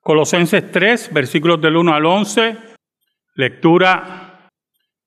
[0.00, 2.56] Colosenses 3, versículos del 1 al 11,
[3.34, 4.48] lectura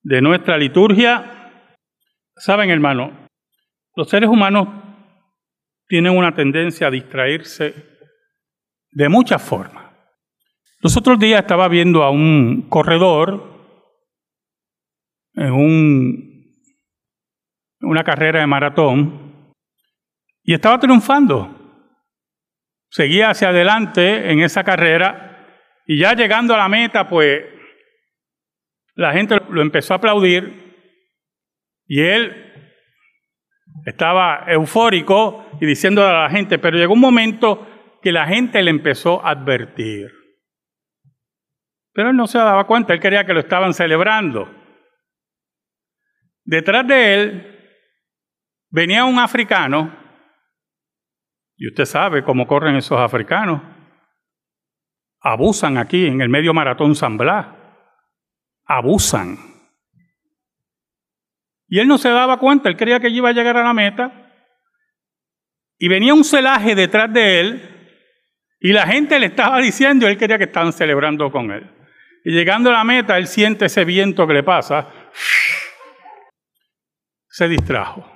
[0.03, 1.51] de nuestra liturgia.
[2.35, 3.27] Saben, hermano,
[3.95, 4.67] los seres humanos
[5.87, 7.73] tienen una tendencia a distraerse
[8.91, 9.83] de muchas formas.
[10.79, 13.51] Los otros días estaba viendo a un corredor
[15.33, 16.55] en un,
[17.81, 19.53] una carrera de maratón
[20.43, 21.62] y estaba triunfando.
[22.93, 25.47] Seguía hacia adelante en esa carrera
[25.87, 27.41] y ya llegando a la meta, pues
[28.93, 30.75] la gente lo empezó a aplaudir
[31.87, 32.53] y él
[33.87, 38.69] estaba eufórico y diciendo a la gente, pero llegó un momento que la gente le
[38.69, 40.11] empezó a advertir.
[41.93, 44.53] Pero él no se daba cuenta, él quería que lo estaban celebrando.
[46.43, 47.85] Detrás de él
[48.69, 50.02] venía un africano,
[51.63, 53.61] y usted sabe cómo corren esos africanos.
[55.21, 57.47] Abusan aquí en el medio maratón San Blas.
[58.65, 59.37] Abusan.
[61.69, 64.11] Y él no se daba cuenta, él creía que iba a llegar a la meta.
[65.77, 67.95] Y venía un celaje detrás de él
[68.59, 71.71] y la gente le estaba diciendo, él quería que estaban celebrando con él.
[72.25, 74.89] Y llegando a la meta, él siente ese viento que le pasa,
[77.29, 78.12] se distrajo.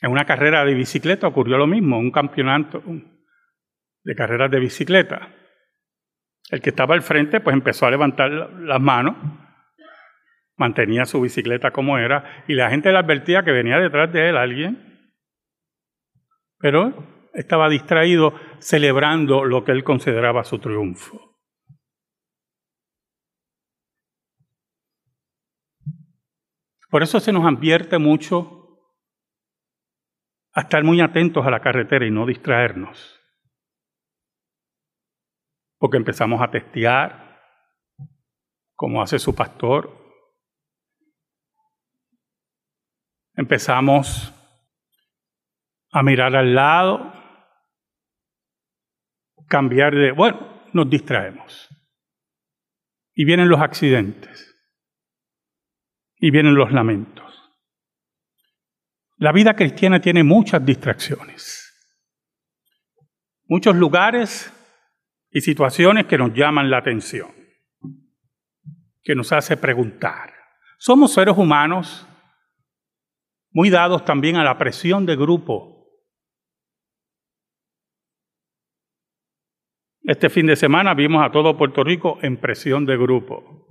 [0.00, 2.82] En una carrera de bicicleta ocurrió lo mismo, un campeonato
[4.04, 5.34] de carreras de bicicleta.
[6.50, 9.16] El que estaba al frente pues empezó a levantar las manos,
[10.56, 14.36] mantenía su bicicleta como era, y la gente le advertía que venía detrás de él
[14.36, 15.12] alguien,
[16.58, 21.28] pero estaba distraído celebrando lo que él consideraba su triunfo.
[26.88, 28.57] Por eso se nos advierte mucho
[30.58, 33.20] a estar muy atentos a la carretera y no distraernos.
[35.78, 37.40] Porque empezamos a testear,
[38.74, 39.96] como hace su pastor.
[43.34, 44.34] Empezamos
[45.92, 47.12] a mirar al lado,
[49.46, 50.10] cambiar de...
[50.10, 51.68] Bueno, nos distraemos.
[53.14, 54.56] Y vienen los accidentes.
[56.16, 57.27] Y vienen los lamentos.
[59.18, 61.64] La vida cristiana tiene muchas distracciones.
[63.46, 64.52] Muchos lugares
[65.30, 67.30] y situaciones que nos llaman la atención.
[69.02, 70.32] Que nos hace preguntar.
[70.78, 72.06] Somos seres humanos
[73.50, 75.78] muy dados también a la presión de grupo
[80.08, 83.66] Este fin de semana vimos a todo Puerto Rico en presión de grupo,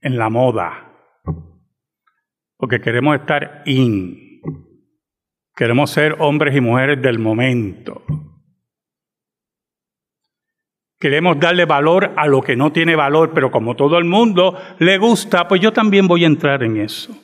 [0.00, 0.89] en la moda,
[2.60, 4.42] porque queremos estar in,
[5.56, 8.04] queremos ser hombres y mujeres del momento.
[10.98, 14.98] Queremos darle valor a lo que no tiene valor, pero como todo el mundo le
[14.98, 17.16] gusta, pues yo también voy a entrar en eso.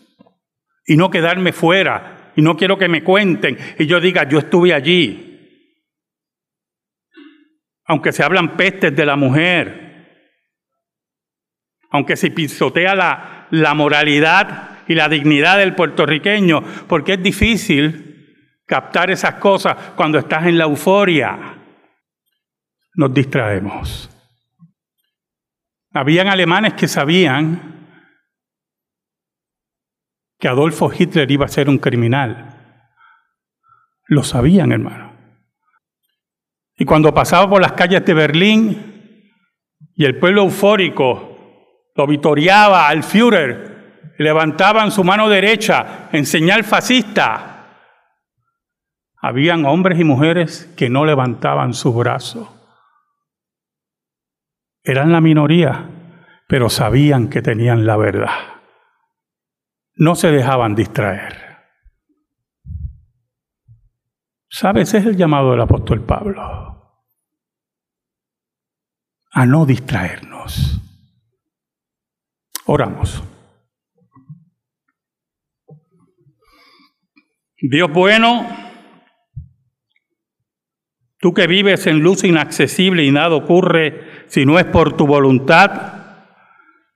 [0.86, 4.72] Y no quedarme fuera, y no quiero que me cuenten, y yo diga, yo estuve
[4.72, 5.22] allí,
[7.84, 10.32] aunque se hablan pestes de la mujer,
[11.90, 19.10] aunque se pisotea la, la moralidad y la dignidad del puertorriqueño, porque es difícil captar
[19.10, 21.58] esas cosas cuando estás en la euforia.
[22.94, 24.10] Nos distraemos.
[25.92, 27.74] Habían alemanes que sabían
[30.38, 32.52] que Adolfo Hitler iba a ser un criminal.
[34.08, 35.16] Lo sabían, hermano.
[36.76, 39.32] Y cuando pasaba por las calles de Berlín
[39.94, 41.36] y el pueblo eufórico
[41.94, 43.75] lo vitoreaba al Führer,
[44.18, 47.56] levantaban su mano derecha en señal fascista,
[49.20, 52.52] habían hombres y mujeres que no levantaban su brazo.
[54.84, 55.90] Eran la minoría,
[56.46, 58.38] pero sabían que tenían la verdad.
[59.96, 61.46] No se dejaban distraer.
[64.48, 64.94] ¿Sabes?
[64.94, 67.02] Es el llamado del apóstol Pablo.
[69.32, 70.80] A no distraernos.
[72.66, 73.22] Oramos.
[77.68, 78.46] Dios bueno,
[81.18, 86.20] tú que vives en luz inaccesible y nada ocurre si no es por tu voluntad,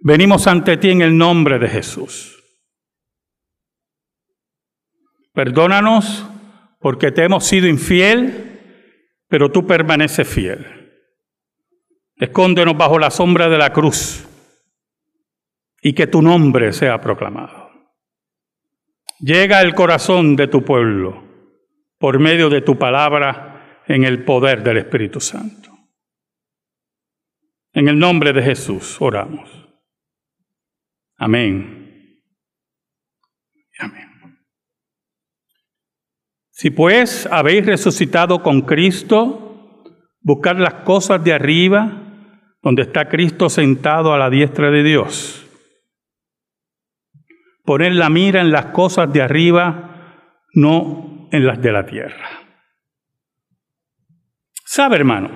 [0.00, 2.36] venimos ante ti en el nombre de Jesús.
[5.32, 6.26] Perdónanos
[6.80, 8.60] porque te hemos sido infiel,
[9.28, 10.66] pero tú permaneces fiel.
[12.16, 14.24] Escóndenos bajo la sombra de la cruz
[15.82, 17.59] y que tu nombre sea proclamado.
[19.20, 21.22] Llega al corazón de tu pueblo
[21.98, 25.70] por medio de tu palabra en el poder del Espíritu Santo.
[27.72, 29.50] En el nombre de Jesús oramos.
[31.16, 32.22] Amén.
[33.78, 34.08] Amén.
[36.50, 39.84] Si pues habéis resucitado con Cristo,
[40.20, 42.02] buscad las cosas de arriba,
[42.62, 45.49] donde está Cristo sentado a la diestra de Dios.
[47.64, 49.90] Poner la mira en las cosas de arriba,
[50.54, 52.28] no en las de la tierra.
[54.64, 55.30] ¿Sabe, hermano?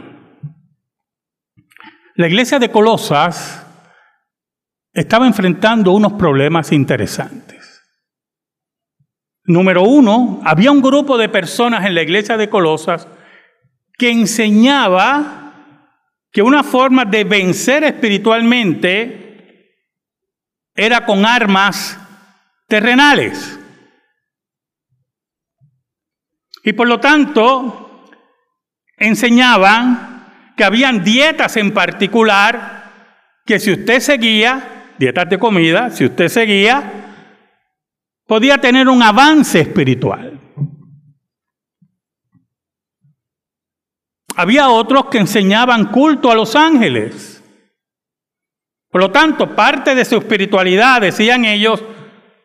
[2.17, 3.67] La iglesia de Colosas
[4.93, 7.83] estaba enfrentando unos problemas interesantes.
[9.45, 13.09] Número uno, había un grupo de personas en la iglesia de Colosas
[13.99, 15.45] que enseñaba
[16.31, 19.75] que una forma de vencer espiritualmente
[20.75, 21.99] era con armas
[22.67, 23.59] terrenales.
[26.63, 28.09] Y por lo tanto,
[28.97, 32.93] enseñaban que habían dietas en particular
[33.45, 37.05] que si usted seguía, dietas de comida, si usted seguía,
[38.27, 40.41] podía tener un avance espiritual.
[44.37, 47.43] Había otros que enseñaban culto a los ángeles.
[48.91, 51.83] Por lo tanto, parte de su espiritualidad, decían ellos,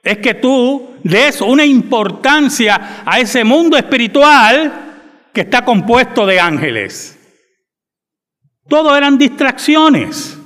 [0.04, 4.90] es que tú des una importancia a ese mundo espiritual
[5.34, 7.16] que está compuesto de ángeles.
[8.68, 10.38] Todo eran distracciones.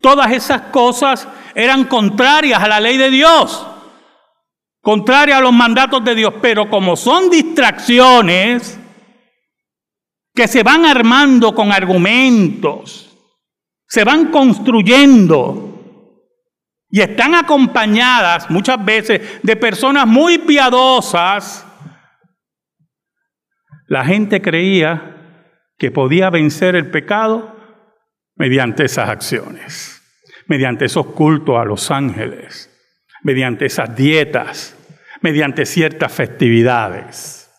[0.00, 3.66] Todas esas cosas eran contrarias a la ley de Dios,
[4.80, 8.78] contrarias a los mandatos de Dios, pero como son distracciones,
[10.34, 13.16] que se van armando con argumentos,
[13.88, 15.75] se van construyendo
[16.88, 21.66] y están acompañadas muchas veces de personas muy piadosas,
[23.88, 25.16] la gente creía
[25.78, 27.54] que podía vencer el pecado
[28.34, 30.02] mediante esas acciones,
[30.46, 32.70] mediante esos cultos a los ángeles,
[33.22, 34.76] mediante esas dietas,
[35.20, 37.50] mediante ciertas festividades.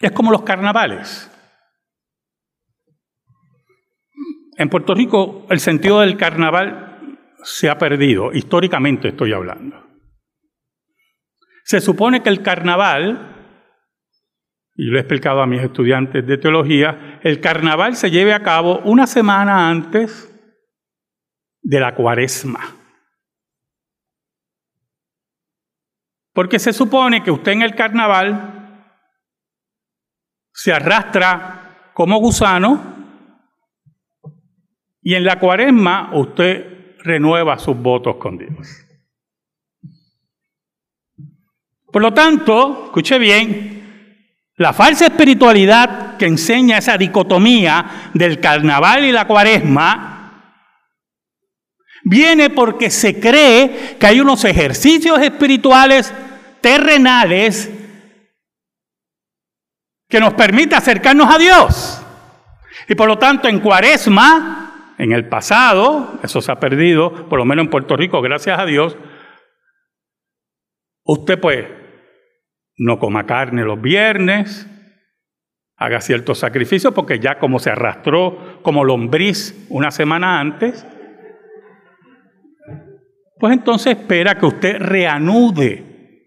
[0.00, 1.29] Es como los carnavales.
[4.60, 9.88] En Puerto Rico el sentido del carnaval se ha perdido, históricamente estoy hablando.
[11.64, 13.56] Se supone que el carnaval,
[14.74, 18.80] y lo he explicado a mis estudiantes de teología, el carnaval se lleve a cabo
[18.80, 20.30] una semana antes
[21.62, 22.60] de la cuaresma.
[26.34, 28.84] Porque se supone que usted en el carnaval
[30.52, 32.99] se arrastra como gusano
[35.02, 38.86] y en la cuaresma usted renueva sus votos con Dios.
[41.92, 43.80] Por lo tanto, escuche bien,
[44.56, 50.20] la falsa espiritualidad que enseña esa dicotomía del carnaval y la cuaresma
[52.04, 56.12] viene porque se cree que hay unos ejercicios espirituales
[56.60, 57.70] terrenales
[60.08, 62.02] que nos permite acercarnos a Dios.
[62.88, 64.59] Y por lo tanto, en cuaresma,
[65.00, 68.66] en el pasado, eso se ha perdido, por lo menos en Puerto Rico, gracias a
[68.66, 68.98] Dios,
[71.04, 71.66] usted pues
[72.76, 74.66] no coma carne los viernes,
[75.78, 80.86] haga ciertos sacrificios, porque ya como se arrastró como lombriz una semana antes,
[83.38, 86.26] pues entonces espera que usted reanude,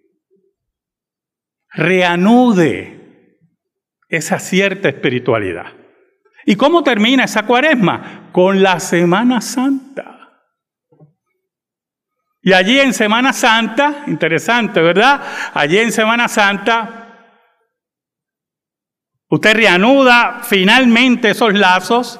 [1.69, 3.37] reanude
[4.09, 5.82] esa cierta espiritualidad.
[6.45, 8.29] ¿Y cómo termina esa cuaresma?
[8.31, 10.13] Con la Semana Santa.
[12.41, 15.21] Y allí en Semana Santa, interesante, ¿verdad?
[15.53, 17.29] Allí en Semana Santa,
[19.29, 22.19] usted reanuda finalmente esos lazos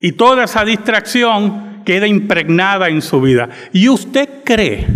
[0.00, 3.48] y toda esa distracción queda impregnada en su vida.
[3.72, 4.86] Y usted cree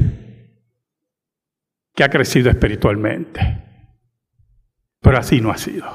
[1.94, 3.67] que ha crecido espiritualmente.
[5.00, 5.86] Pero así no ha sido.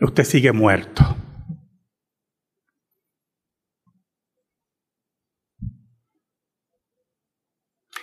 [0.00, 1.16] Usted sigue muerto.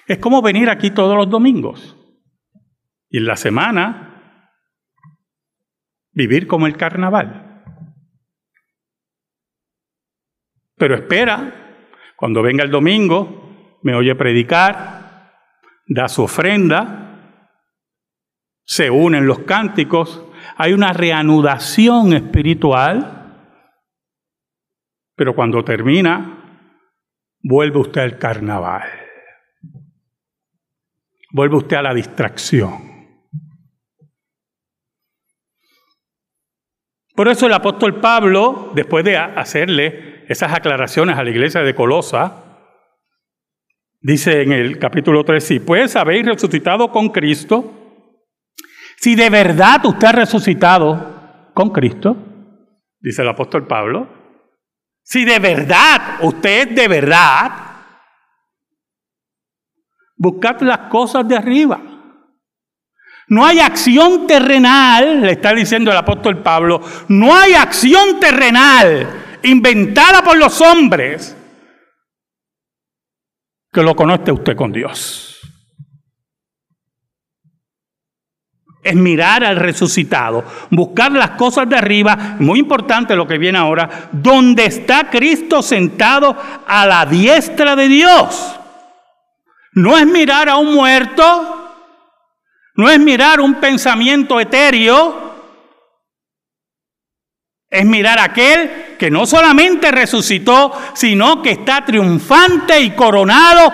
[0.08, 1.98] Es como venir aquí todos los domingos
[3.10, 4.08] y en la semana
[6.12, 7.64] vivir como el carnaval.
[10.76, 11.84] Pero espera,
[12.16, 15.34] cuando venga el domingo, me oye predicar,
[15.88, 17.07] da su ofrenda,
[18.68, 20.26] se unen los cánticos,
[20.58, 23.64] hay una reanudación espiritual,
[25.16, 26.68] pero cuando termina,
[27.42, 28.84] vuelve usted al carnaval.
[31.32, 32.88] vuelve usted a la distracción.
[37.16, 42.44] Por eso el apóstol Pablo, después de hacerle esas aclaraciones a la iglesia de Colosa,
[44.02, 47.77] dice en el capítulo 3, si pues habéis resucitado con Cristo,
[48.98, 52.18] si de verdad usted ha resucitado con Cristo,
[53.00, 54.10] dice el apóstol Pablo,
[55.02, 57.52] si de verdad usted de verdad,
[60.18, 61.80] buscad las cosas de arriba
[63.30, 70.24] no hay acción terrenal, le está diciendo el apóstol Pablo, no hay acción terrenal inventada
[70.24, 71.36] por los hombres
[73.72, 75.27] que lo conecte usted con Dios.
[78.88, 84.08] Es mirar al resucitado, buscar las cosas de arriba, muy importante lo que viene ahora,
[84.14, 86.34] donde está Cristo sentado
[86.66, 88.56] a la diestra de Dios.
[89.74, 91.70] No es mirar a un muerto,
[92.76, 95.36] no es mirar un pensamiento etéreo,
[97.70, 103.70] es mirar a aquel que no solamente resucitó, sino que está triunfante y coronado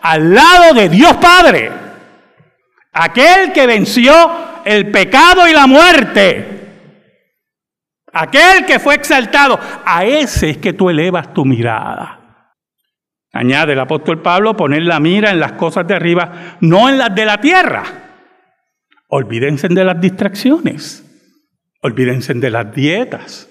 [0.00, 1.70] al lado de Dios Padre.
[2.94, 6.54] Aquel que venció el pecado y la muerte.
[8.12, 9.58] Aquel que fue exaltado.
[9.84, 12.20] A ese es que tú elevas tu mirada.
[13.32, 17.12] Añade el apóstol Pablo, poner la mira en las cosas de arriba, no en las
[17.12, 17.82] de la tierra.
[19.08, 21.04] Olvídense de las distracciones.
[21.82, 23.50] Olvídense de las dietas.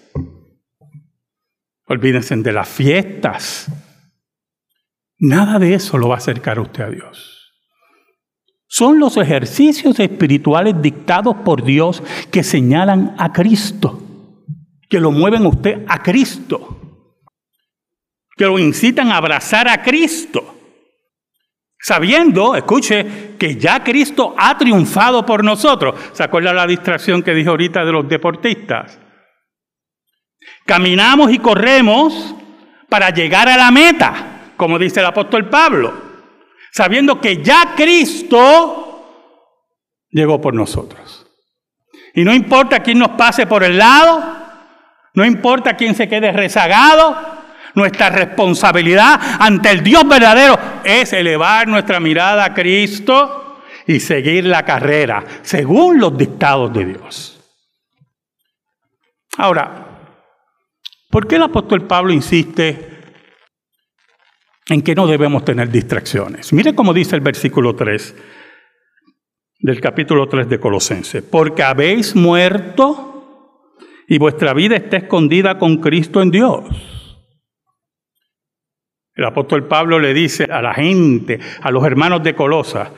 [1.85, 3.67] Olvídense de las fiestas.
[5.19, 7.32] Nada de eso lo va a acercar usted a Dios.
[8.73, 12.01] Son los ejercicios espirituales dictados por Dios
[12.31, 14.01] que señalan a Cristo,
[14.89, 17.05] que lo mueven a usted a Cristo,
[18.35, 20.55] que lo incitan a abrazar a Cristo.
[21.79, 25.93] Sabiendo, escuche, que ya Cristo ha triunfado por nosotros.
[26.13, 28.99] ¿Se acuerda la distracción que dije ahorita de los deportistas?
[30.65, 32.33] Caminamos y corremos
[32.89, 36.12] para llegar a la meta, como dice el apóstol Pablo,
[36.73, 39.05] sabiendo que ya Cristo
[40.09, 41.25] llegó por nosotros.
[42.15, 44.23] Y no importa quién nos pase por el lado,
[45.13, 47.15] no importa quién se quede rezagado,
[47.75, 54.65] nuestra responsabilidad ante el Dios verdadero es elevar nuestra mirada a Cristo y seguir la
[54.65, 57.39] carrera según los dictados de Dios.
[59.37, 59.87] Ahora,
[61.09, 62.92] ¿por qué el apóstol Pablo insiste
[64.69, 66.53] en que no debemos tener distracciones?
[66.53, 68.15] Mire cómo dice el versículo 3
[69.63, 71.23] del capítulo 3 de Colosenses.
[71.23, 73.55] Porque habéis muerto
[74.07, 76.65] y vuestra vida está escondida con Cristo en Dios.
[79.15, 82.91] El apóstol Pablo le dice a la gente, a los hermanos de Colosa,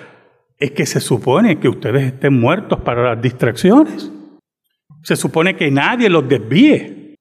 [0.57, 4.11] es que se supone que ustedes estén muertos para las distracciones.
[5.03, 7.15] Se supone que nadie los desvíe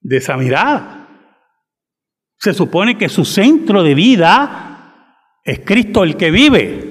[0.00, 0.99] de esa mirada.
[2.40, 4.70] Se supone que su centro de vida
[5.44, 6.90] es Cristo el que vive.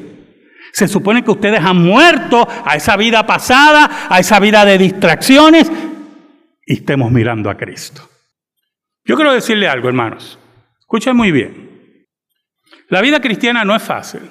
[0.72, 5.72] Se supone que ustedes han muerto a esa vida pasada, a esa vida de distracciones,
[6.68, 8.08] y estemos mirando a Cristo.
[9.03, 10.38] Yo quiero decirle algo, hermanos.
[10.79, 12.06] Escuchen muy bien.
[12.89, 14.22] La vida cristiana no es fácil.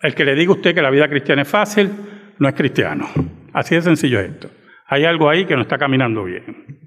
[0.00, 1.90] El que le diga a usted que la vida cristiana es fácil,
[2.38, 3.08] no es cristiano.
[3.52, 4.50] Así de sencillo es esto.
[4.86, 6.85] Hay algo ahí que no está caminando bien.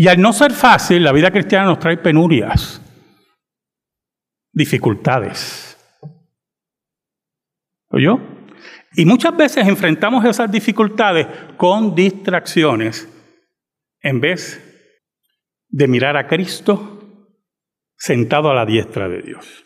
[0.00, 2.80] Y al no ser fácil, la vida cristiana nos trae penurias,
[4.52, 5.76] dificultades.
[7.88, 8.20] ¿Oyó?
[8.94, 11.26] Y muchas veces enfrentamos esas dificultades
[11.56, 13.08] con distracciones
[14.00, 14.62] en vez
[15.66, 17.34] de mirar a Cristo
[17.96, 19.64] sentado a la diestra de Dios.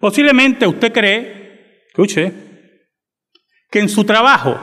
[0.00, 2.32] Posiblemente usted cree, escuche,
[3.70, 4.58] que en su trabajo,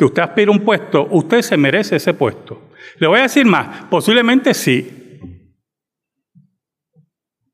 [0.00, 2.70] que usted aspira a un puesto, usted se merece ese puesto.
[3.00, 5.20] Le voy a decir más, posiblemente sí.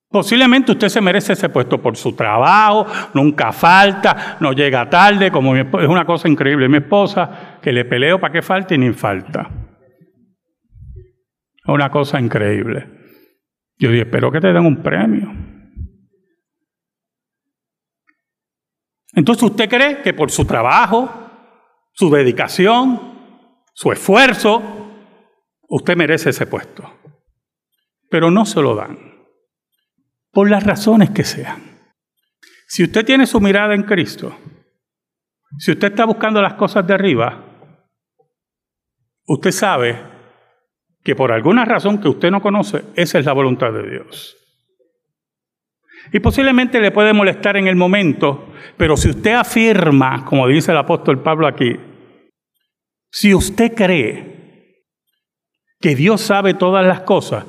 [0.09, 5.57] Posiblemente usted se merece ese puesto por su trabajo, nunca falta, no llega tarde, como
[5.57, 6.69] es una cosa increíble.
[6.69, 9.51] Mi esposa, que le peleo para que falte y ni falta.
[11.67, 12.89] Una cosa increíble.
[13.77, 15.33] Yo dije, espero que te den un premio.
[19.15, 21.26] Entonces usted cree que por su trabajo,
[21.97, 23.01] su dedicación,
[23.73, 24.63] su esfuerzo,
[25.69, 27.01] usted merece ese puesto.
[28.11, 28.99] Pero no se lo dan.
[30.31, 31.89] Por las razones que sean.
[32.69, 34.37] Si usted tiene su mirada en Cristo,
[35.59, 37.43] si usted está buscando las cosas de arriba,
[39.27, 39.99] usted sabe
[41.03, 44.37] que por alguna razón que usted no conoce, esa es la voluntad de Dios.
[46.13, 50.79] Y posiblemente le puede molestar en el momento, pero si usted afirma, como dice el
[50.79, 51.77] apóstol Pablo aquí,
[53.19, 54.85] si usted cree
[55.81, 57.47] que Dios sabe todas las cosas,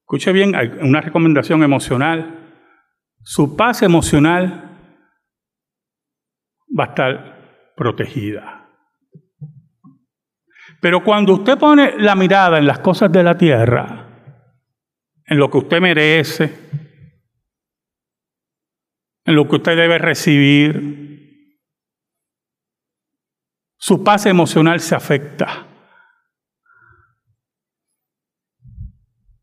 [0.00, 2.64] escuche bien, una recomendación emocional,
[3.22, 4.78] su paz emocional
[6.78, 8.70] va a estar protegida.
[10.80, 14.32] Pero cuando usted pone la mirada en las cosas de la tierra,
[15.26, 16.58] en lo que usted merece,
[19.26, 21.05] en lo que usted debe recibir,
[23.78, 25.66] su paz emocional se afecta.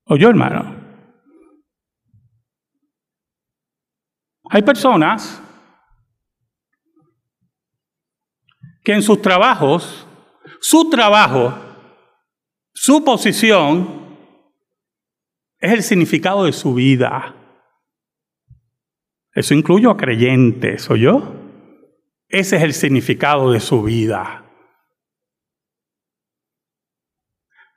[0.06, 0.76] ¿Oyó, hermano?
[4.50, 5.42] Hay personas
[8.84, 10.06] que en sus trabajos,
[10.60, 11.54] su trabajo,
[12.74, 14.04] su posición,
[15.60, 17.34] es el significado de su vida.
[19.32, 21.43] Eso incluye a creyentes, ¿o yo?
[22.34, 24.44] Ese es el significado de su vida.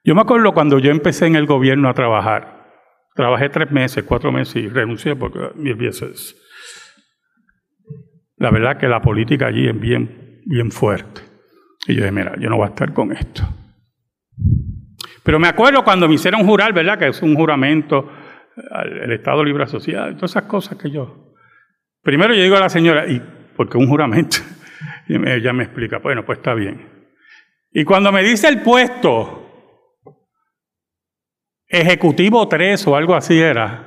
[0.03, 2.73] Yo me acuerdo cuando yo empecé en el gobierno a trabajar.
[3.15, 6.35] Trabajé tres meses, cuatro meses y renuncié porque mi es.
[8.39, 11.21] La verdad que la política allí es bien, bien fuerte.
[11.87, 13.43] Y yo dije, mira, yo no voy a estar con esto.
[15.23, 16.99] Pero me acuerdo cuando me hicieron jurar, ¿verdad?
[16.99, 18.11] Que es un juramento
[18.71, 21.27] al Estado Libre Asociado, todas esas cosas que yo
[22.07, 23.21] Primero yo digo a la señora, ¿y
[23.57, 24.39] por qué un juramento?
[25.09, 26.85] Y ella me explica, bueno, pues está bien.
[27.71, 29.47] Y cuando me dice el puesto,
[31.69, 33.87] ejecutivo 3 o algo así era,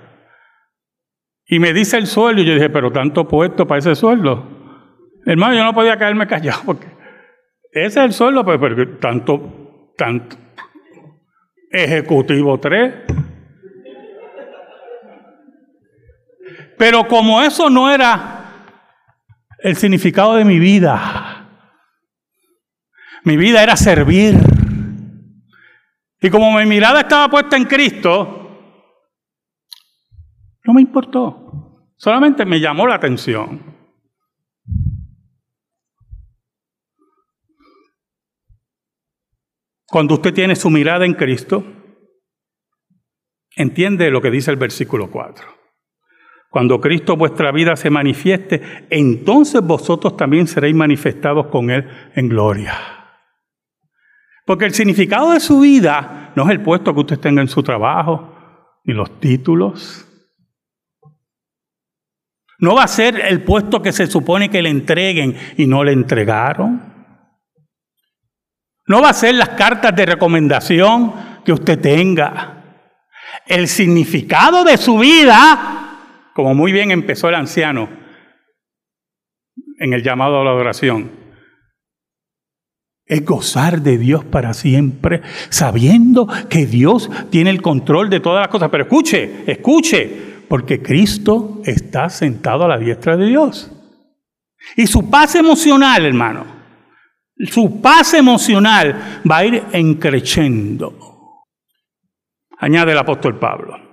[1.45, 4.45] y me dice el sueldo, y yo dije, pero tanto puesto para ese sueldo.
[5.25, 6.87] Hermano, yo no podía caerme callado porque
[7.71, 10.37] ese es el sueldo, pero, pues, pero tanto, tanto,
[11.71, 12.93] ejecutivo 3.
[16.77, 18.38] Pero como eso no era
[19.61, 21.39] el significado de mi vida,
[23.23, 24.35] mi vida era servir.
[26.21, 28.39] Y como mi mirada estaba puesta en Cristo,
[30.65, 31.93] no me importó.
[31.95, 33.77] Solamente me llamó la atención.
[39.87, 41.63] Cuando usted tiene su mirada en Cristo,
[43.55, 45.58] entiende lo que dice el versículo 4.
[46.49, 52.73] Cuando Cristo vuestra vida se manifieste, entonces vosotros también seréis manifestados con Él en gloria.
[54.45, 57.61] Porque el significado de su vida no es el puesto que usted tenga en su
[57.61, 58.35] trabajo,
[58.83, 60.07] ni los títulos.
[62.57, 65.91] No va a ser el puesto que se supone que le entreguen y no le
[65.91, 66.81] entregaron.
[68.87, 71.13] No va a ser las cartas de recomendación
[71.45, 72.55] que usted tenga.
[73.45, 75.88] El significado de su vida
[76.33, 77.89] como muy bien empezó el anciano
[79.79, 81.11] en el llamado a la adoración,
[83.09, 88.49] es gozar de Dios para siempre, sabiendo que Dios tiene el control de todas las
[88.49, 88.69] cosas.
[88.69, 93.71] Pero escuche, escuche, porque Cristo está sentado a la diestra de Dios.
[94.75, 96.45] Y su paz emocional, hermano,
[97.47, 100.93] su paz emocional va a ir encreciendo.
[102.59, 103.88] Añade el apóstol Pablo.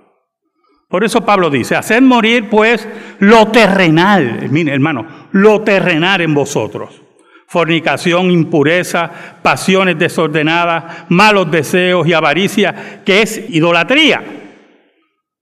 [0.89, 2.87] Por eso Pablo dice, haced morir pues
[3.19, 7.01] lo terrenal, mire hermano, lo terrenal en vosotros.
[7.49, 9.09] Fornicación, impureza,
[9.41, 14.23] pasiones desordenadas, malos deseos y avaricia, que es idolatría.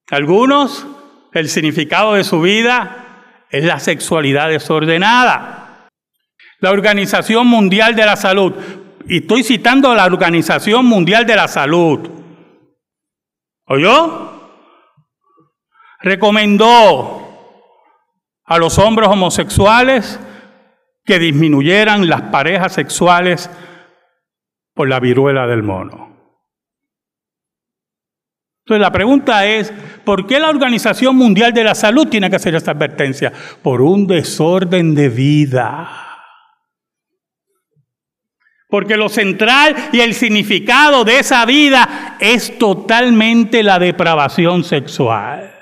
[0.10, 0.86] Algunos,
[1.34, 3.06] el significado de su vida
[3.50, 5.90] es la sexualidad desordenada.
[6.60, 8.54] La Organización Mundial de la Salud,
[9.08, 12.08] y estoy citando a la Organización Mundial de la Salud,
[13.68, 14.35] ¿oyó?
[16.06, 17.20] Recomendó
[18.46, 20.20] a los hombres homosexuales
[21.04, 23.50] que disminuyeran las parejas sexuales
[24.76, 26.16] por la viruela del mono.
[28.60, 32.54] Entonces la pregunta es, ¿por qué la Organización Mundial de la Salud tiene que hacer
[32.54, 33.34] esta advertencia?
[33.64, 35.90] Por un desorden de vida.
[38.70, 45.55] Porque lo central y el significado de esa vida es totalmente la depravación sexual.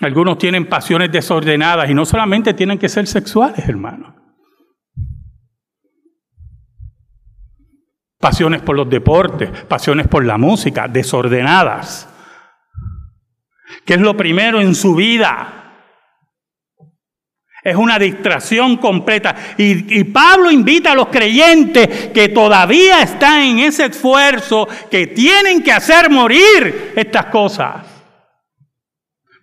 [0.00, 4.14] Algunos tienen pasiones desordenadas y no solamente tienen que ser sexuales, hermano.
[8.20, 12.08] Pasiones por los deportes, pasiones por la música, desordenadas.
[13.84, 15.62] ¿Qué es lo primero en su vida?
[17.62, 19.34] Es una distracción completa.
[19.56, 25.62] Y, y, Pablo invita a los creyentes que todavía están en ese esfuerzo, que tienen
[25.62, 27.85] que hacer morir estas cosas.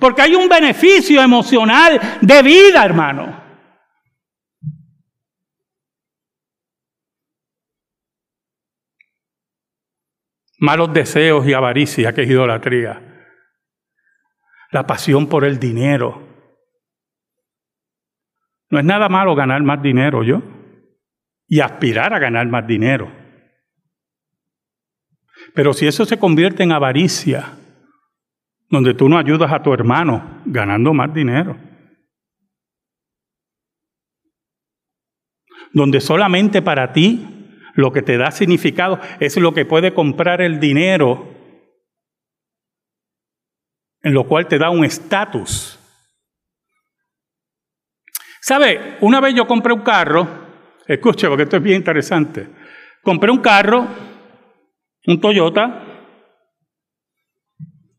[0.04, 3.42] Porque hay un beneficio emocional de vida, hermano.
[10.58, 13.02] Malos deseos y avaricia, que es idolatría.
[14.72, 16.22] La pasión por el dinero
[18.72, 20.42] no es nada malo ganar más dinero yo
[21.48, 23.10] y aspirar a ganar más dinero.
[25.56, 27.58] Pero si eso se convierte en avaricia,
[28.74, 31.56] donde tú no ayudas a tu hermano ganando más dinero,
[35.72, 40.60] donde solamente para ti lo que te da significado es lo que puede comprar el
[40.60, 41.36] dinero,
[44.02, 45.80] en lo cual te da un estatus.
[48.42, 48.98] ¿Sabe?
[49.02, 50.28] Una vez yo compré un carro,
[50.88, 52.50] escuche porque esto es bien interesante.
[53.04, 53.86] Compré un carro,
[55.06, 55.93] un Toyota,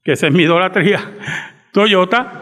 [0.04, 1.00] que esa es mi idolatría,
[1.72, 2.40] Toyota.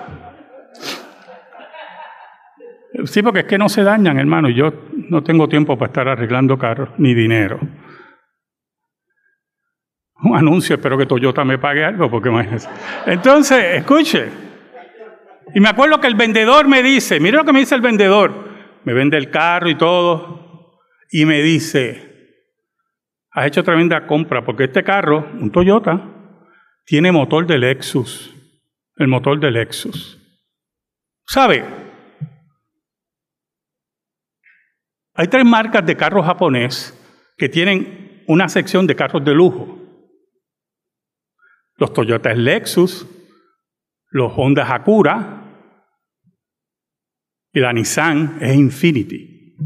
[3.04, 4.70] Sí, porque es que no se dañan, hermano, y yo
[5.08, 7.58] no tengo tiempo para estar arreglando carros, ni dinero.
[10.24, 12.30] Un anuncio, espero que Toyota me pague algo, porque
[13.06, 14.28] Entonces, escuche,
[15.54, 18.32] y me acuerdo que el vendedor me dice, mire lo que me dice el vendedor,
[18.84, 20.78] me vende el carro y todo,
[21.10, 22.38] y me dice,
[23.32, 26.11] has hecho tremenda compra, porque este carro, un Toyota,
[26.84, 28.34] tiene motor de Lexus,
[28.96, 30.18] el motor de Lexus.
[31.26, 31.64] ¿Sabe?
[35.14, 36.98] Hay tres marcas de carros japonés
[37.36, 39.78] que tienen una sección de carros de lujo.
[41.76, 43.06] Los Toyota Lexus,
[44.10, 45.42] los Honda Acura
[47.52, 49.56] y la Nissan es Infinity.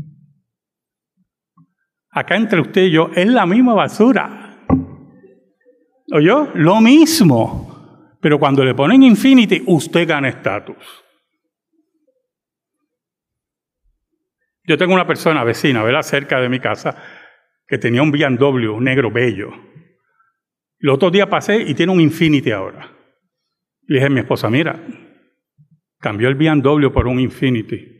[2.11, 4.46] Acá entre usted y yo es la misma basura.
[6.13, 6.51] ¿Oyó?
[6.55, 8.17] Lo mismo.
[8.21, 11.05] Pero cuando le ponen Infinity, usted gana estatus.
[14.65, 16.03] Yo tengo una persona vecina, ¿verdad?
[16.03, 16.97] Cerca de mi casa,
[17.69, 19.51] que tenía un BMW negro bello.
[20.79, 22.91] El otro día pasé y tiene un Infinity ahora.
[23.83, 24.85] Le dije a mi esposa, mira,
[26.01, 27.93] cambió el BMW por un Infinity.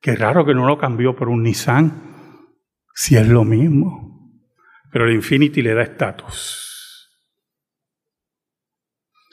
[0.00, 2.48] Qué raro que no lo cambió por un Nissan,
[2.94, 4.40] si es lo mismo.
[4.90, 6.63] Pero el Infinity le da estatus.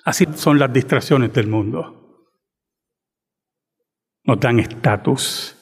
[0.06, 2.28] Así son las distracciones del mundo.
[4.24, 5.58] Nos dan estatus.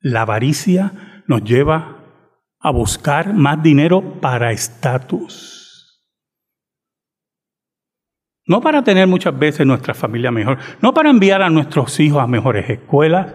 [0.00, 2.04] La avaricia nos lleva
[2.60, 5.64] a buscar más dinero para estatus.
[8.46, 12.26] No para tener muchas veces nuestra familia mejor, no para enviar a nuestros hijos a
[12.26, 13.34] mejores escuelas,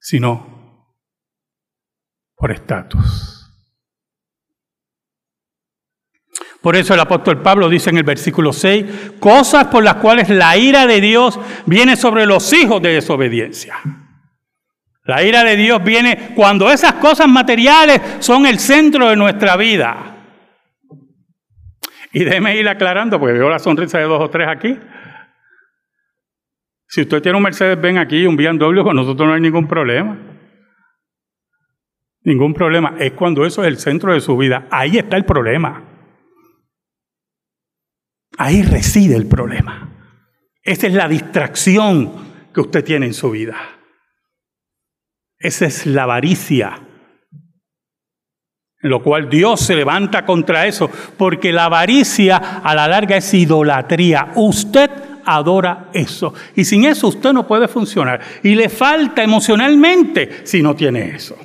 [0.00, 0.96] sino
[2.34, 3.41] por estatus.
[6.62, 10.56] Por eso el apóstol Pablo dice en el versículo 6, cosas por las cuales la
[10.56, 13.76] ira de Dios viene sobre los hijos de desobediencia.
[15.04, 20.16] La ira de Dios viene cuando esas cosas materiales son el centro de nuestra vida.
[22.12, 24.78] Y déjeme ir aclarando, porque veo la sonrisa de dos o tres aquí.
[26.86, 30.16] Si usted tiene un Mercedes ven aquí, un BMW, con nosotros no hay ningún problema.
[32.22, 32.94] Ningún problema.
[33.00, 34.68] Es cuando eso es el centro de su vida.
[34.70, 35.91] Ahí está el problema.
[38.38, 39.88] Ahí reside el problema.
[40.62, 42.12] Esa es la distracción
[42.52, 43.56] que usted tiene en su vida.
[45.38, 46.80] Esa es la avaricia
[48.82, 53.32] en lo cual Dios se levanta contra eso, porque la avaricia a la larga es
[53.32, 54.32] idolatría.
[54.34, 54.90] Usted
[55.24, 56.34] adora eso.
[56.56, 58.20] Y sin eso usted no puede funcionar.
[58.42, 61.36] Y le falta emocionalmente si no tiene eso.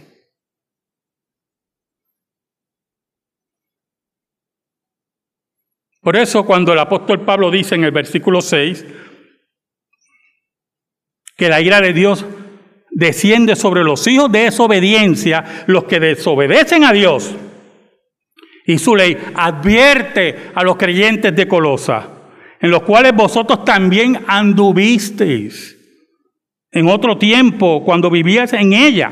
[6.08, 8.86] Por eso cuando el apóstol Pablo dice en el versículo 6
[11.36, 12.26] que la ira de Dios
[12.91, 17.36] desciende sobre los hijos de desobediencia, los que desobedecen a Dios.
[18.65, 22.08] Y su ley advierte a los creyentes de Colosa,
[22.62, 25.76] en los cuales vosotros también anduvisteis
[26.72, 29.12] en otro tiempo cuando vivíais en ella.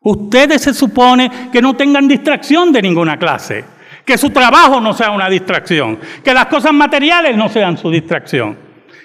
[0.00, 3.73] Ustedes se supone que no tengan distracción de ninguna clase,
[4.04, 8.58] que su trabajo no sea una distracción, que las cosas materiales no sean su distracción.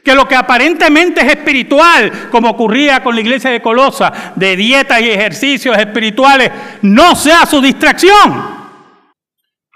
[0.03, 5.01] Que lo que aparentemente es espiritual, como ocurría con la iglesia de Colosa, de dietas
[5.01, 8.59] y ejercicios espirituales, no sea su distracción.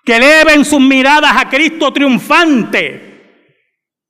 [0.05, 3.51] Que eleven sus miradas a Cristo triunfante,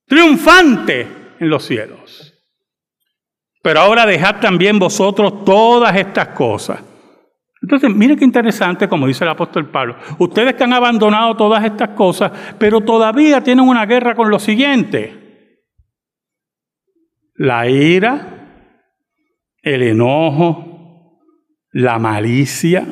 [0.07, 1.07] triunfante,
[1.39, 2.33] en los cielos.
[3.61, 6.79] Pero ahora dejad también vosotros todas estas cosas.
[7.63, 9.95] Entonces, mire qué interesante, como dice el apóstol Pablo.
[10.19, 15.61] Ustedes que han abandonado todas estas cosas, pero todavía tienen una guerra con lo siguiente.
[17.35, 18.75] La ira,
[19.61, 21.21] el enojo,
[21.71, 22.85] la malicia.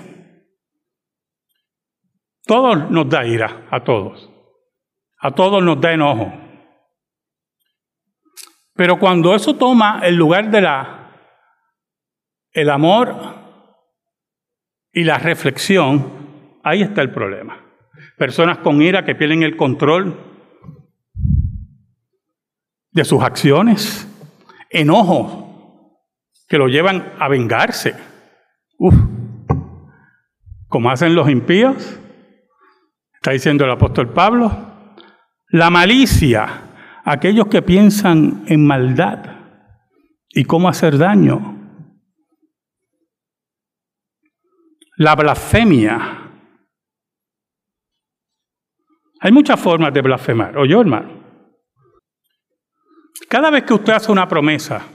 [2.45, 4.31] Todos nos da ira, a todos.
[5.19, 6.31] A todos nos da enojo.
[8.73, 10.97] Pero cuando eso toma el lugar de la
[12.53, 13.40] el amor
[14.93, 17.59] y la reflexión, ahí está el problema.
[18.17, 20.17] Personas con ira que pierden el control
[22.91, 24.07] de sus acciones,
[24.69, 25.97] enojo
[26.47, 27.95] que lo llevan a vengarse.
[28.77, 28.95] Uf,
[30.67, 31.99] como hacen los impíos,
[33.13, 34.51] está diciendo el apóstol Pablo,
[35.47, 36.71] la malicia
[37.03, 39.19] aquellos que piensan en maldad
[40.29, 41.50] y cómo hacer daño.
[45.01, 46.29] La blasfemia.
[49.19, 50.55] Hay muchas formas de blasfemar.
[50.55, 51.23] ¿Oyó, hermano?
[53.27, 54.85] Cada vez que usted hace una promesa,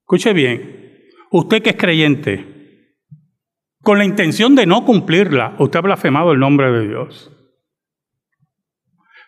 [0.00, 2.96] escuche bien, usted que es creyente,
[3.82, 7.30] con la intención de no cumplirla, usted ha blasfemado el nombre de Dios.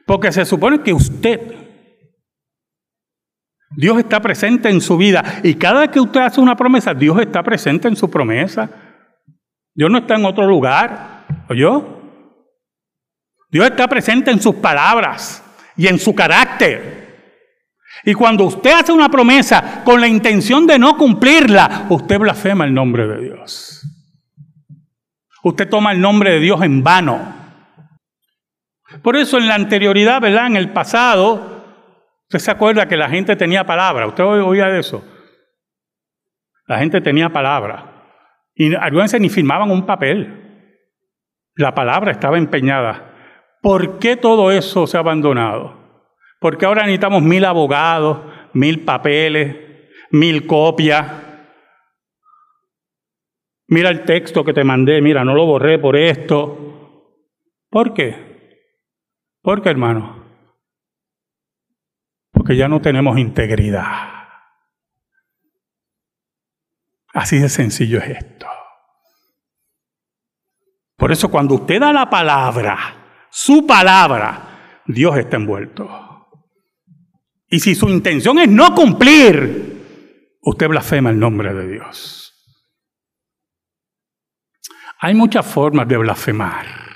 [0.07, 1.55] Porque se supone que usted,
[3.77, 5.41] Dios está presente en su vida.
[5.43, 8.85] Y cada vez que usted hace una promesa, Dios está presente en su promesa.
[9.77, 11.27] Dios no está en otro lugar.
[11.49, 11.85] ¿Oyó?
[13.51, 15.45] Dios está presente en sus palabras
[15.77, 17.05] y en su carácter.
[18.05, 22.75] Y cuando usted hace una promesa con la intención de no cumplirla, usted blasfema el
[22.75, 23.83] nombre de Dios.
[25.43, 27.35] Usted toma el nombre de Dios en vano.
[29.03, 30.47] Por eso en la anterioridad, ¿verdad?
[30.47, 31.65] En el pasado,
[32.23, 34.07] usted se acuerda que la gente tenía palabra.
[34.07, 35.05] ¿Usted oía eso?
[36.67, 37.96] La gente tenía palabra.
[38.57, 40.73] Y algunas ni firmaban un papel.
[41.55, 43.15] La palabra estaba empeñada.
[43.61, 45.77] ¿Por qué todo eso se ha abandonado?
[46.41, 48.19] Porque ahora necesitamos mil abogados,
[48.55, 49.57] mil papeles,
[50.11, 51.07] mil copias.
[53.69, 57.03] Mira el texto que te mandé, mira, no lo borré por esto.
[57.69, 58.61] ¿Por qué?
[59.43, 60.25] ¿Por qué, hermano?
[62.33, 64.16] Porque ya no tenemos integridad.
[67.17, 68.47] Así de sencillo es esto.
[70.97, 76.29] Por eso cuando usted da la palabra, su palabra, Dios está envuelto.
[77.49, 82.35] Y si su intención es no cumplir, usted blasfema el nombre de Dios.
[85.01, 86.87] Hay muchas formas de blasfemar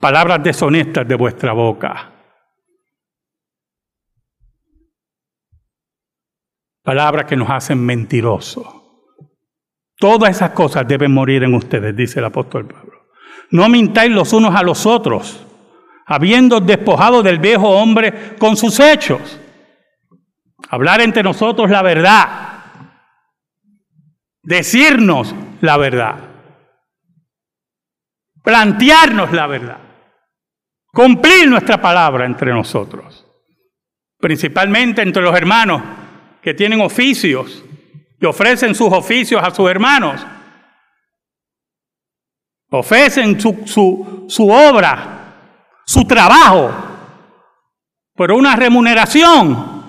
[0.00, 2.09] palabras deshonestas de vuestra boca.
[6.90, 8.66] Palabras que nos hacen mentirosos.
[9.96, 13.06] Todas esas cosas deben morir en ustedes, dice el apóstol Pablo.
[13.52, 15.46] No mintáis los unos a los otros,
[16.04, 19.38] habiendo despojado del viejo hombre con sus hechos.
[20.68, 22.64] Hablar entre nosotros la verdad.
[24.42, 26.16] Decirnos la verdad.
[28.42, 29.78] Plantearnos la verdad
[30.92, 33.24] cumplir nuestra palabra entre nosotros,
[34.18, 35.99] principalmente entre los hermanos
[36.42, 37.64] que tienen oficios
[38.20, 40.26] y ofrecen sus oficios a sus hermanos,
[42.70, 45.34] ofrecen su, su, su obra,
[45.86, 46.72] su trabajo,
[48.14, 49.80] por una remuneración,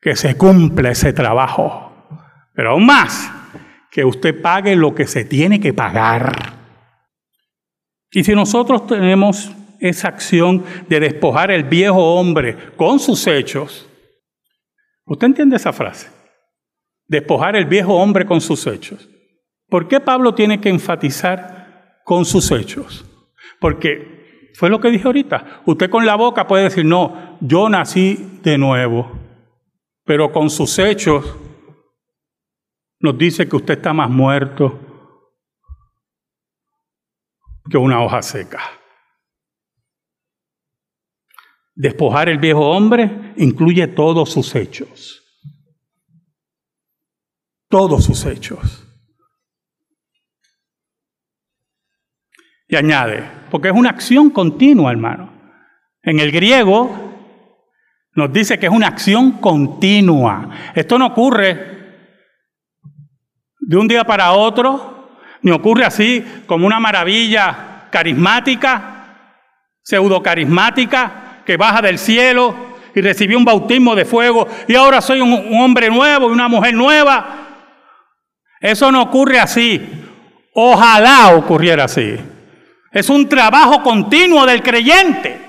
[0.00, 1.92] que se cumpla ese trabajo,
[2.54, 3.30] pero aún más,
[3.90, 6.54] que usted pague lo que se tiene que pagar.
[8.12, 13.88] Y si nosotros tenemos esa acción de despojar el viejo hombre con sus hechos.
[15.10, 16.08] ¿Usted entiende esa frase?
[17.08, 19.08] Despojar el viejo hombre con sus hechos.
[19.68, 23.04] ¿Por qué Pablo tiene que enfatizar con sus hechos?
[23.58, 25.62] Porque fue lo que dije ahorita.
[25.66, 29.10] Usted con la boca puede decir, no, yo nací de nuevo.
[30.04, 31.36] Pero con sus hechos
[33.00, 34.78] nos dice que usted está más muerto
[37.68, 38.60] que una hoja seca.
[41.80, 45.22] Despojar el viejo hombre incluye todos sus hechos.
[47.70, 48.86] Todos sus hechos.
[52.68, 55.32] Y añade, porque es una acción continua, hermano.
[56.02, 57.14] En el griego
[58.14, 60.50] nos dice que es una acción continua.
[60.74, 61.96] Esto no ocurre
[63.58, 69.38] de un día para otro, ni ocurre así como una maravilla carismática,
[69.82, 71.19] pseudo carismática,
[71.50, 72.54] que baja del cielo
[72.94, 76.46] y recibí un bautismo de fuego y ahora soy un, un hombre nuevo y una
[76.46, 77.48] mujer nueva.
[78.60, 79.82] Eso no ocurre así.
[80.54, 82.14] Ojalá ocurriera así.
[82.92, 85.40] Es un trabajo continuo del creyente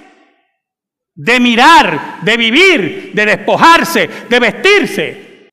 [1.14, 5.52] de mirar, de vivir, de despojarse, de vestirse.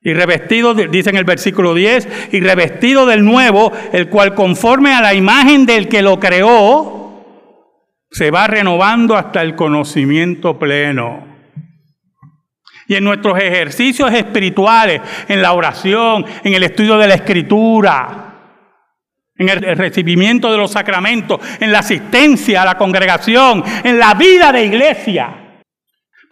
[0.00, 5.00] Y revestido, dice en el versículo 10, y revestido del nuevo, el cual conforme a
[5.00, 7.01] la imagen del que lo creó,
[8.12, 11.26] se va renovando hasta el conocimiento pleno.
[12.86, 18.28] Y en nuestros ejercicios espirituales, en la oración, en el estudio de la escritura,
[19.36, 24.52] en el recibimiento de los sacramentos, en la asistencia a la congregación, en la vida
[24.52, 25.41] de iglesia.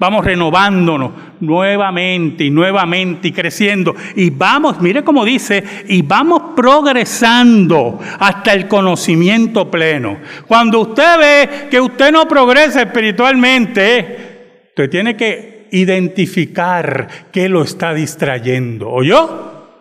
[0.00, 3.94] Vamos renovándonos nuevamente y nuevamente y creciendo.
[4.16, 10.16] Y vamos, mire cómo dice, y vamos progresando hasta el conocimiento pleno.
[10.46, 17.92] Cuando usted ve que usted no progresa espiritualmente, usted tiene que identificar qué lo está
[17.92, 18.90] distrayendo.
[18.90, 19.76] ¿O yo?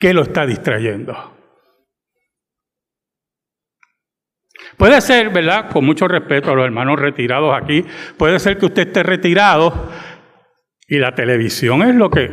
[0.00, 1.32] ¿Qué lo está distrayendo?
[4.82, 5.70] Puede ser, ¿verdad?
[5.70, 7.84] Con mucho respeto a los hermanos retirados aquí,
[8.16, 9.88] puede ser que usted esté retirado
[10.88, 12.24] y la televisión es lo que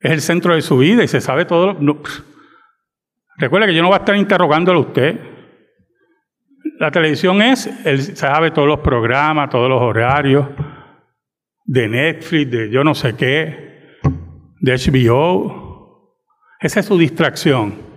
[0.00, 1.78] es el centro de su vida y se sabe todo.
[3.38, 5.18] Recuerde que yo no voy a estar interrogándolo a usted.
[6.78, 10.46] La televisión es, él sabe todos los programas, todos los horarios
[11.64, 13.96] de Netflix, de yo no sé qué,
[14.60, 16.18] de HBO.
[16.60, 17.95] Esa es su distracción.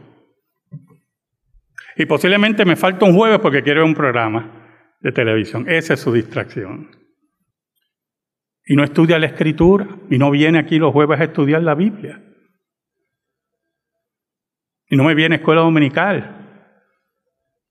[2.00, 5.66] Y posiblemente me falta un jueves porque quiero ver un programa de televisión.
[5.68, 6.90] Esa es su distracción.
[8.66, 12.24] Y no estudia la escritura y no viene aquí los jueves a estudiar la Biblia.
[14.88, 16.72] Y no me viene a escuela dominical.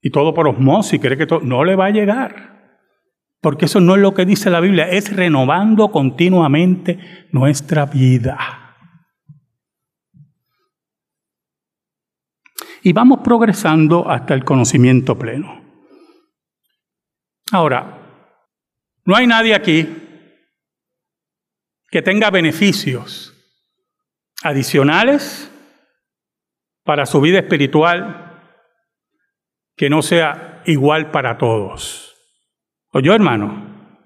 [0.02, 2.82] Y todo por osmosis, cree que todo, no le va a llegar.
[3.40, 6.98] Porque eso no es lo que dice la Biblia, es renovando continuamente
[7.32, 8.57] nuestra vida.
[12.82, 15.62] Y vamos progresando hasta el conocimiento pleno.
[17.50, 17.98] Ahora,
[19.04, 19.86] no hay nadie aquí
[21.90, 23.34] que tenga beneficios
[24.42, 25.50] adicionales
[26.84, 28.28] para su vida espiritual
[29.76, 32.14] que no sea igual para todos.
[32.92, 33.96] ¿O yo, hermano?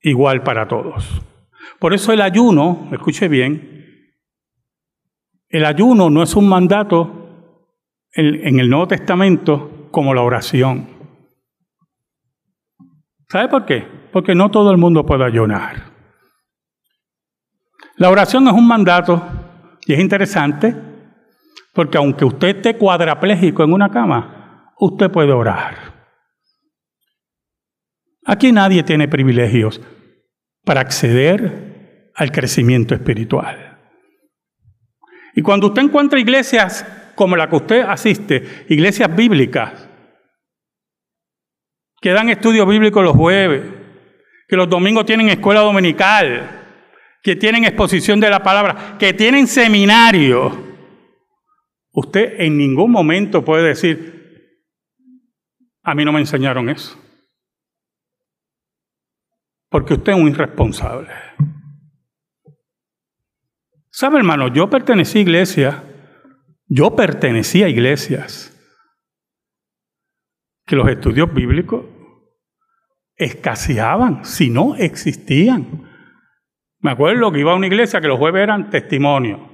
[0.00, 1.22] Igual para todos.
[1.78, 4.14] Por eso el ayuno, escuche bien,
[5.48, 7.19] el ayuno no es un mandato
[8.12, 10.88] en, el Nuevo Testamento como la oración.
[13.28, 13.86] ¿Sabe por qué?
[14.12, 15.90] Porque no todo el mundo puede ayunar.
[17.96, 19.22] La oración es un mandato
[19.86, 20.74] y es interesante
[21.72, 25.90] porque aunque usted esté cuadraplégico en una cama, usted puede orar.
[28.24, 29.80] Aquí nadie tiene privilegios
[30.64, 33.78] para acceder al crecimiento espiritual.
[35.34, 39.88] Y cuando usted encuentra iglesias como la que usted asiste, iglesias bíblicas,
[42.00, 43.62] que dan estudio bíblico los jueves,
[44.48, 46.60] que los domingos tienen escuela dominical,
[47.22, 50.70] que tienen exposición de la palabra, que tienen seminario.
[51.92, 54.20] Usted en ningún momento puede decir,
[55.82, 56.98] a mí no me enseñaron eso.
[59.68, 61.10] Porque usted es un irresponsable.
[63.90, 64.48] ¿Sabe, hermano?
[64.48, 65.84] Yo pertenecí a iglesia
[66.70, 68.56] yo pertenecía a iglesias
[70.64, 71.84] que los estudios bíblicos
[73.16, 75.82] escaseaban, si no existían.
[76.78, 79.50] Me acuerdo que iba a una iglesia que los jueves eran testimonio.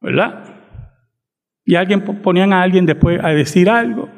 [0.00, 0.44] ¿Verdad?
[1.64, 4.10] Y alguien ponían a alguien después a decir algo.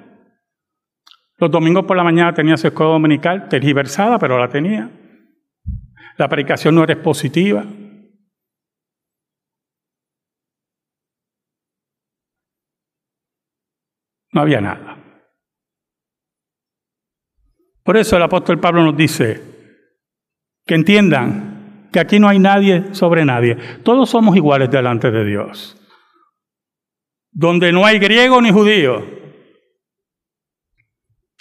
[1.37, 4.91] Los domingos por la mañana tenía su escuela dominical, tergiversada, pero la tenía.
[6.17, 7.65] La predicación no era expositiva.
[14.39, 14.97] No había nada.
[17.83, 19.43] Por eso el apóstol Pablo nos dice
[20.65, 23.57] que entiendan que aquí no hay nadie sobre nadie.
[23.83, 25.77] Todos somos iguales delante de Dios.
[27.33, 29.05] Donde no hay griego ni judío.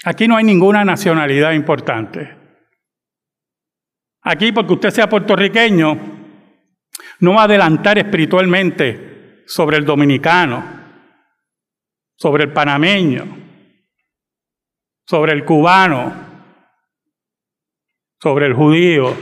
[0.04, 2.36] Aquí no hay ninguna nacionalidad importante.
[4.24, 6.00] Aquí, porque usted sea puertorriqueño,
[7.20, 10.77] no va a adelantar espiritualmente sobre el dominicano,
[12.18, 13.26] sobre el panameño,
[15.06, 16.14] sobre el cubano,
[18.22, 19.16] sobre el judío.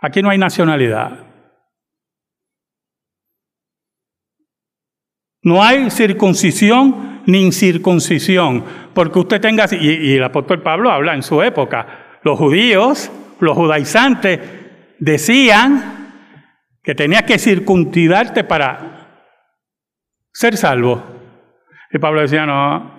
[0.00, 1.24] Aquí no hay nacionalidad.
[5.42, 8.64] No hay circuncisión ni incircuncisión,
[8.94, 13.10] porque usted tenga, y, el apóstol Pablo habla en su época, los judíos,
[13.40, 14.40] los judaizantes,
[14.98, 16.12] decían
[16.82, 19.32] que tenías que circuncidarte para
[20.32, 21.15] ser salvo.
[21.92, 22.90] Y Pablo decía, no,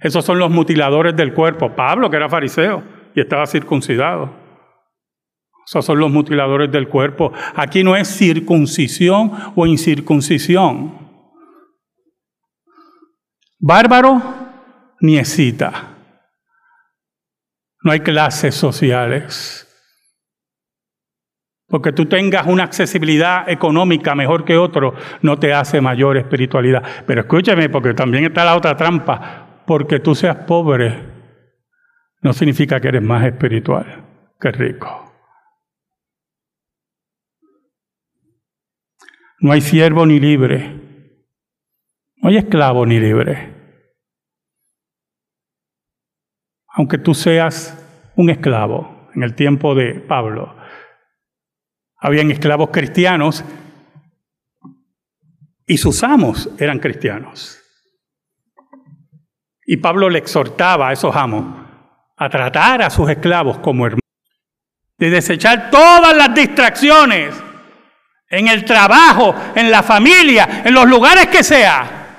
[0.00, 1.74] esos son los mutiladores del cuerpo.
[1.74, 2.82] Pablo, que era fariseo
[3.14, 4.30] y estaba circuncidado.
[5.66, 7.32] Esos son los mutiladores del cuerpo.
[7.54, 10.98] Aquí no es circuncisión o incircuncisión.
[13.58, 14.20] Bárbaro
[15.00, 15.94] ni excita.
[17.82, 19.63] No hay clases sociales.
[21.68, 26.82] Porque tú tengas una accesibilidad económica mejor que otro, no te hace mayor espiritualidad.
[27.06, 29.62] Pero escúchame, porque también está la otra trampa.
[29.66, 31.14] Porque tú seas pobre,
[32.20, 34.04] no significa que eres más espiritual
[34.40, 35.12] que rico.
[39.40, 40.80] No hay siervo ni libre.
[42.16, 43.52] No hay esclavo ni libre.
[46.68, 50.56] Aunque tú seas un esclavo en el tiempo de Pablo,
[52.04, 53.42] habían esclavos cristianos
[55.66, 57.58] y sus amos eran cristianos.
[59.64, 61.46] Y Pablo le exhortaba a esos amos
[62.18, 64.02] a tratar a sus esclavos como hermanos,
[64.98, 67.34] de desechar todas las distracciones
[68.28, 72.18] en el trabajo, en la familia, en los lugares que sea.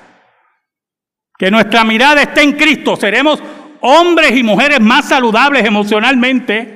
[1.38, 2.96] Que nuestra mirada esté en Cristo.
[2.96, 3.40] Seremos
[3.82, 6.75] hombres y mujeres más saludables emocionalmente.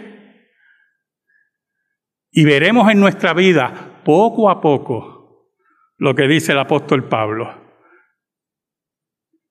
[2.32, 5.52] Y veremos en nuestra vida, poco a poco,
[5.98, 7.70] lo que dice el apóstol Pablo.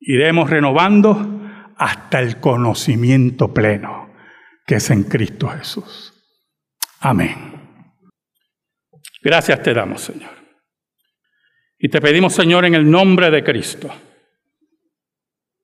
[0.00, 1.40] Iremos renovando
[1.76, 4.08] hasta el conocimiento pleno
[4.68, 6.12] que es en Cristo Jesús.
[7.00, 7.34] Amén.
[9.22, 10.30] Gracias te damos, Señor.
[11.78, 13.90] Y te pedimos, Señor, en el nombre de Cristo,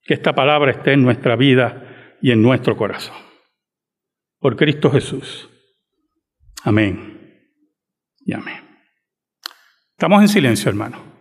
[0.04, 3.16] que esta palabra esté en nuestra vida y en nuestro corazón.
[4.38, 5.50] Por Cristo Jesús.
[6.64, 7.42] Amén.
[8.20, 8.64] Y amén.
[9.90, 11.13] Estamos en silencio, hermano.